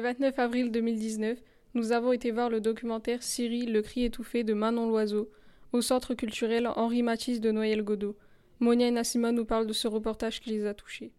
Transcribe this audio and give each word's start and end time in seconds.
29 0.00 0.38
avril 0.38 0.70
2019, 0.70 1.38
nous 1.74 1.92
avons 1.92 2.12
été 2.12 2.30
voir 2.30 2.50
le 2.50 2.60
documentaire 2.60 3.22
Syrie, 3.22 3.66
le 3.66 3.82
cri 3.82 4.04
étouffé 4.04 4.44
de 4.44 4.54
Manon 4.54 4.88
Loiseau 4.88 5.30
au 5.72 5.80
Centre 5.80 6.14
culturel 6.14 6.68
Henri 6.76 7.02
Matisse 7.02 7.40
de 7.40 7.50
Noël-Godot. 7.50 8.16
Monia 8.60 8.86
et 8.86 8.90
Nassima 8.92 9.32
nous 9.32 9.44
parlent 9.44 9.66
de 9.66 9.72
ce 9.72 9.88
reportage 9.88 10.40
qui 10.40 10.50
les 10.50 10.66
a 10.66 10.74
touchés. 10.74 11.12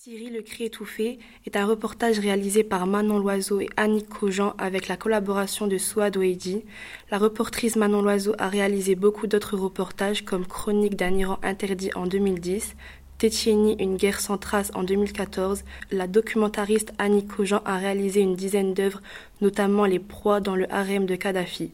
Syrie, 0.00 0.30
le 0.30 0.42
cri 0.42 0.62
étouffé 0.62 1.18
est 1.44 1.56
un 1.56 1.66
reportage 1.66 2.20
réalisé 2.20 2.62
par 2.62 2.86
Manon 2.86 3.18
Loiseau 3.18 3.60
et 3.60 3.68
Annick 3.76 4.08
Cogent 4.08 4.54
avec 4.56 4.86
la 4.86 4.96
collaboration 4.96 5.66
de 5.66 5.76
Souad 5.76 6.16
Ouedi. 6.16 6.64
La 7.10 7.18
reportrice 7.18 7.74
Manon 7.74 8.00
Loiseau 8.00 8.32
a 8.38 8.48
réalisé 8.48 8.94
beaucoup 8.94 9.26
d'autres 9.26 9.56
reportages 9.56 10.24
comme 10.24 10.46
Chronique 10.46 10.94
d'un 10.94 11.14
Iran 11.16 11.40
interdit 11.42 11.90
en 11.96 12.06
2010, 12.06 12.76
Tétieni, 13.18 13.74
une 13.80 13.96
guerre 13.96 14.20
sans 14.20 14.38
trace 14.38 14.70
en 14.74 14.84
2014, 14.84 15.64
la 15.90 16.06
documentariste 16.06 16.92
Annie 16.98 17.26
Cogent 17.26 17.62
a 17.64 17.76
réalisé 17.76 18.20
une 18.20 18.36
dizaine 18.36 18.74
d'œuvres, 18.74 19.02
notamment 19.40 19.86
Les 19.86 19.98
proies 19.98 20.40
dans 20.40 20.54
le 20.54 20.72
harem 20.72 21.04
de 21.04 21.16
Kadhafi. 21.16 21.72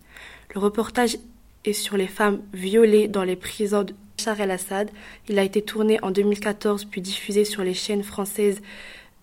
Le 0.55 0.61
reportage 0.61 1.19
est 1.67 1.75
sur 1.75 1.99
les 1.99 2.07
femmes 2.07 2.41
violées 2.55 3.09
dans 3.09 3.25
les 3.25 3.37
prisons 3.37 3.83
de 3.83 3.95
Bachar 4.17 4.41
el-Assad. 4.41 4.89
Il 5.29 5.39
a 5.39 5.43
été 5.43 5.61
tourné 5.61 5.99
en 6.03 6.11
2014 6.11 6.87
puis 6.87 7.03
diffusé 7.03 7.45
sur 7.45 7.63
les 7.63 7.75
chaînes 7.75 8.05
françaises, 8.05 8.63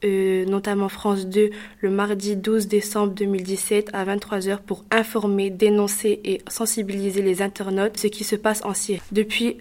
euh, 0.03 0.45
notamment 0.45 0.89
France 0.89 1.25
2, 1.25 1.49
le 1.79 1.89
mardi 1.89 2.35
12 2.35 2.67
décembre 2.67 3.13
2017 3.13 3.89
à 3.93 4.05
23h 4.05 4.59
pour 4.59 4.85
informer, 4.91 5.49
dénoncer 5.49 6.19
et 6.23 6.41
sensibiliser 6.47 7.23
les 7.23 7.41
internautes 7.41 7.97
ce 7.97 8.05
qui 8.07 8.23
se 8.23 8.35
passe 8.35 8.63
en 8.63 8.75
Syrie. 8.75 9.01
Depuis 9.11 9.57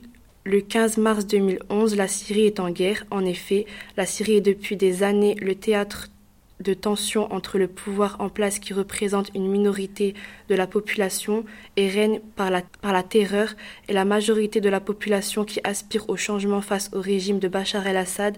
le 0.51 0.61
15 0.61 0.97
mars 0.97 1.27
2011, 1.27 1.95
la 1.95 2.09
Syrie 2.09 2.47
est 2.47 2.59
en 2.59 2.71
guerre. 2.71 3.05
En 3.13 3.25
effet, 3.25 3.67
la 3.97 4.05
Syrie 4.05 4.37
est 4.37 4.41
depuis 4.41 4.77
des 4.77 5.05
années 5.05 5.37
le 5.41 5.55
théâtre 5.55 6.09
de 6.59 6.75
tensions 6.75 7.33
entre 7.33 7.57
le 7.57 7.69
pouvoir 7.69 8.17
en 8.19 8.29
place 8.29 8.59
qui 8.59 8.75
représente 8.75 9.31
une 9.35 9.49
minorité 9.49 10.15
de 10.49 10.57
la 10.57 10.67
population 10.67 11.45
et 11.77 11.89
règne 11.89 12.21
par 12.35 12.51
la, 12.51 12.63
par 12.83 12.93
la 12.93 13.05
terreur 13.05 13.55
et 13.89 13.93
la 13.93 14.05
majorité 14.05 14.61
de 14.61 14.69
la 14.69 14.81
population 14.81 15.45
qui 15.45 15.61
aspire 15.63 16.11
au 16.11 16.17
changement 16.17 16.61
face 16.61 16.91
au 16.93 17.01
régime 17.01 17.39
de 17.39 17.49
Bachar 17.49 17.87
el-Assad 17.87 18.37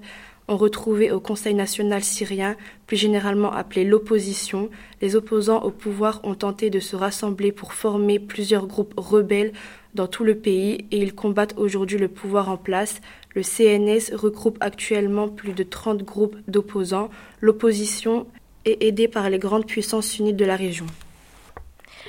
ont 0.52 0.56
retrouvé 0.56 1.10
au 1.10 1.20
Conseil 1.20 1.54
national 1.54 2.04
syrien, 2.04 2.56
plus 2.86 2.96
généralement 2.96 3.52
appelé 3.52 3.84
l'opposition, 3.84 4.68
les 5.00 5.16
opposants 5.16 5.62
au 5.62 5.70
pouvoir 5.70 6.20
ont 6.24 6.34
tenté 6.34 6.68
de 6.70 6.78
se 6.78 6.94
rassembler 6.94 7.52
pour 7.52 7.72
former 7.72 8.18
plusieurs 8.18 8.66
groupes 8.66 8.94
rebelles 8.96 9.52
dans 9.94 10.06
tout 10.06 10.24
le 10.24 10.36
pays 10.36 10.86
et 10.90 10.98
ils 10.98 11.14
combattent 11.14 11.54
aujourd'hui 11.56 11.98
le 11.98 12.08
pouvoir 12.08 12.48
en 12.50 12.56
place. 12.56 13.00
Le 13.34 13.42
CNS 13.42 14.14
regroupe 14.14 14.58
actuellement 14.60 15.28
plus 15.28 15.52
de 15.52 15.62
30 15.62 16.02
groupes 16.02 16.36
d'opposants. 16.48 17.08
L'opposition 17.40 18.26
est 18.64 18.82
aidée 18.82 19.08
par 19.08 19.30
les 19.30 19.38
grandes 19.38 19.66
puissances 19.66 20.06
sunnites 20.06 20.36
de 20.36 20.44
la 20.44 20.56
région. 20.56 20.86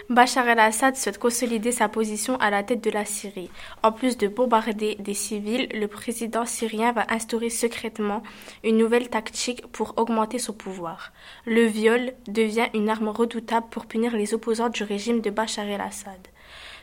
Bachar 0.09 0.49
el-Assad 0.49 0.97
souhaite 0.97 1.17
consolider 1.17 1.71
sa 1.71 1.87
position 1.87 2.35
à 2.41 2.49
la 2.49 2.61
tête 2.61 2.83
de 2.83 2.89
la 2.89 3.05
Syrie. 3.05 3.49
En 3.83 3.93
plus 3.93 4.17
de 4.17 4.27
bombarder 4.27 4.95
des 4.95 5.13
civils, 5.13 5.69
le 5.73 5.87
président 5.87 6.45
syrien 6.45 6.91
va 6.91 7.05
instaurer 7.09 7.49
secrètement 7.49 8.21
une 8.65 8.77
nouvelle 8.77 9.09
tactique 9.09 9.65
pour 9.67 9.93
augmenter 9.95 10.39
son 10.39 10.51
pouvoir. 10.51 11.13
Le 11.45 11.63
viol 11.63 12.11
devient 12.27 12.67
une 12.73 12.89
arme 12.89 13.07
redoutable 13.07 13.67
pour 13.71 13.85
punir 13.85 14.15
les 14.17 14.33
opposants 14.33 14.69
du 14.69 14.83
régime 14.83 15.21
de 15.21 15.29
Bachar 15.29 15.65
el-Assad. 15.65 16.27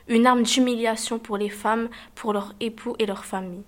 Une 0.09 0.27
arme 0.27 0.43
d'humiliation 0.43 1.19
pour 1.19 1.37
les 1.37 1.51
femmes, 1.51 1.91
pour 2.15 2.33
leurs 2.33 2.55
époux 2.59 2.97
et 2.99 3.07
leurs 3.07 3.27
familles. 3.27 3.65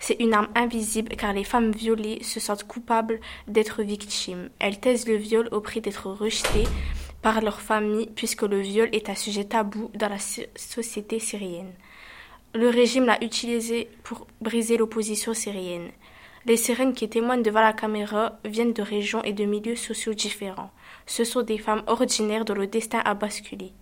C'est 0.00 0.20
une 0.20 0.34
arme 0.34 0.48
invisible 0.56 1.14
car 1.16 1.32
les 1.32 1.44
femmes 1.44 1.70
violées 1.70 2.22
se 2.22 2.40
sentent 2.40 2.66
coupables 2.66 3.20
d'être 3.46 3.82
victimes. 3.84 4.50
Elles 4.58 4.80
taisent 4.80 5.06
le 5.06 5.16
viol 5.16 5.48
au 5.52 5.60
prix 5.60 5.80
d'être 5.80 6.10
rejetées 6.10 6.66
par 7.22 7.40
leur 7.40 7.60
famille 7.60 8.08
puisque 8.14 8.42
le 8.42 8.60
viol 8.60 8.88
est 8.92 9.08
un 9.08 9.14
sujet 9.14 9.44
tabou 9.44 9.90
dans 9.94 10.08
la 10.08 10.18
société 10.18 11.18
syrienne. 11.18 11.72
Le 12.54 12.68
régime 12.68 13.06
l'a 13.06 13.22
utilisé 13.22 13.88
pour 14.02 14.26
briser 14.40 14.76
l'opposition 14.76 15.34
syrienne. 15.34 15.90
Les 16.46 16.56
sirènes 16.56 16.94
qui 16.94 17.08
témoignent 17.08 17.42
devant 17.42 17.60
la 17.60 17.72
caméra 17.72 18.38
viennent 18.44 18.72
de 18.72 18.82
régions 18.82 19.22
et 19.22 19.32
de 19.32 19.44
milieux 19.44 19.76
sociaux 19.76 20.14
différents. 20.14 20.70
Ce 21.06 21.24
sont 21.24 21.42
des 21.42 21.58
femmes 21.58 21.82
ordinaires 21.86 22.44
dont 22.44 22.54
le 22.54 22.66
destin 22.66 23.00
a 23.04 23.14
basculé. 23.14 23.72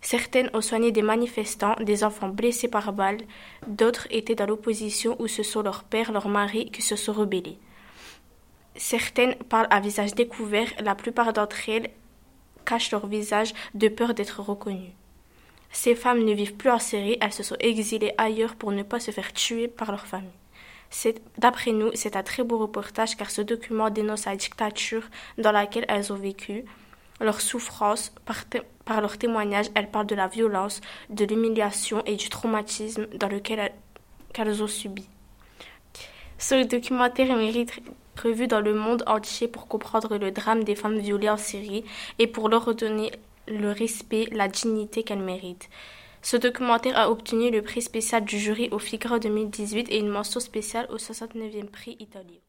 Certaines 0.00 0.50
ont 0.52 0.60
soigné 0.60 0.92
des 0.92 1.02
manifestants, 1.02 1.76
des 1.80 2.04
enfants 2.04 2.28
blessés 2.28 2.68
par 2.68 2.92
balles, 2.92 3.22
d'autres 3.66 4.06
étaient 4.10 4.34
dans 4.34 4.46
l'opposition 4.46 5.16
où 5.18 5.26
ce 5.26 5.42
sont 5.42 5.62
leurs 5.62 5.84
pères, 5.84 6.12
leurs 6.12 6.28
maris 6.28 6.70
qui 6.70 6.82
se 6.82 6.94
sont 6.94 7.14
rebellés. 7.14 7.58
Certaines 8.76 9.34
parlent 9.34 9.68
à 9.70 9.80
visage 9.80 10.14
découvert, 10.14 10.68
la 10.82 10.94
plupart 10.94 11.32
d'entre 11.32 11.68
elles 11.68 11.90
cachent 12.64 12.90
leur 12.90 13.06
visage 13.06 13.54
de 13.74 13.88
peur 13.88 14.14
d'être 14.14 14.40
reconnues. 14.40 14.94
Ces 15.70 15.94
femmes 15.94 16.24
ne 16.24 16.32
vivent 16.32 16.54
plus 16.54 16.70
en 16.70 16.78
Syrie, 16.78 17.18
elles 17.20 17.32
se 17.32 17.42
sont 17.42 17.56
exilées 17.58 18.14
ailleurs 18.16 18.54
pour 18.54 18.70
ne 18.70 18.82
pas 18.82 19.00
se 19.00 19.10
faire 19.10 19.32
tuer 19.32 19.68
par 19.68 19.90
leur 19.90 20.06
famille. 20.06 20.30
D'après 21.38 21.72
nous, 21.72 21.90
c'est 21.94 22.16
un 22.16 22.22
très 22.22 22.44
beau 22.44 22.58
reportage 22.58 23.16
car 23.16 23.30
ce 23.30 23.42
document 23.42 23.90
dénonce 23.90 24.26
la 24.26 24.36
dictature 24.36 25.02
dans 25.38 25.52
laquelle 25.52 25.84
elles 25.88 26.12
ont 26.12 26.16
vécu, 26.16 26.64
leur 27.20 27.40
souffrance, 27.40 28.12
par, 28.84 29.00
leur 29.00 29.18
témoignage, 29.18 29.66
elles 29.74 29.90
parlent 29.90 30.06
de 30.06 30.14
la 30.14 30.28
violence, 30.28 30.80
de 31.10 31.24
l'humiliation 31.24 32.02
et 32.06 32.16
du 32.16 32.28
traumatisme 32.28 33.06
dans 33.06 33.28
lequel 33.28 33.72
elles, 34.34 34.62
ont 34.62 34.68
subi. 34.68 35.08
Ce 36.38 36.64
documentaire 36.64 37.36
mérite 37.36 37.80
prévu 38.14 38.46
dans 38.46 38.60
le 38.60 38.74
monde 38.74 39.02
entier 39.06 39.48
pour 39.48 39.66
comprendre 39.66 40.18
le 40.18 40.30
drame 40.30 40.64
des 40.64 40.74
femmes 40.74 40.98
violées 40.98 41.30
en 41.30 41.36
Syrie 41.36 41.84
et 42.18 42.26
pour 42.26 42.48
leur 42.48 42.64
redonner 42.64 43.12
le 43.48 43.70
respect, 43.70 44.28
la 44.32 44.48
dignité 44.48 45.02
qu'elles 45.02 45.18
méritent. 45.18 45.68
Ce 46.22 46.36
documentaire 46.36 46.98
a 46.98 47.10
obtenu 47.10 47.50
le 47.50 47.60
prix 47.60 47.82
spécial 47.82 48.24
du 48.24 48.38
jury 48.38 48.68
au 48.70 48.78
Figaro 48.78 49.18
2018 49.18 49.90
et 49.90 49.98
une 49.98 50.08
mention 50.08 50.40
spéciale 50.40 50.88
au 50.90 50.96
69e 50.96 51.66
prix 51.66 51.96
italien. 52.00 52.40